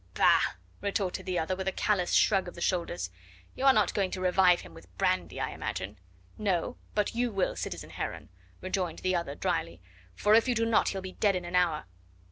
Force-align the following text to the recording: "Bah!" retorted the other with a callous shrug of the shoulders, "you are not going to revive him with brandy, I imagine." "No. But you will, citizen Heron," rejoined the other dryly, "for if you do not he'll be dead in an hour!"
"Bah!" 0.15 0.55
retorted 0.81 1.27
the 1.27 1.37
other 1.37 1.55
with 1.55 1.67
a 1.67 1.71
callous 1.71 2.11
shrug 2.13 2.47
of 2.47 2.55
the 2.55 2.59
shoulders, 2.59 3.11
"you 3.53 3.65
are 3.65 3.71
not 3.71 3.93
going 3.93 4.09
to 4.09 4.19
revive 4.19 4.61
him 4.61 4.73
with 4.73 4.87
brandy, 4.97 5.39
I 5.39 5.51
imagine." 5.51 5.99
"No. 6.39 6.77
But 6.95 7.13
you 7.13 7.29
will, 7.29 7.55
citizen 7.55 7.91
Heron," 7.91 8.29
rejoined 8.61 8.97
the 9.05 9.15
other 9.15 9.35
dryly, 9.35 9.79
"for 10.15 10.33
if 10.33 10.47
you 10.47 10.55
do 10.55 10.65
not 10.65 10.87
he'll 10.89 11.01
be 11.01 11.11
dead 11.11 11.35
in 11.35 11.45
an 11.45 11.55
hour!" 11.55 11.85